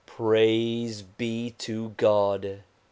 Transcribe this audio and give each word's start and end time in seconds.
Praise 0.07 1.03
be 1.03 1.51
to 1.59 1.89
God 1.89 2.63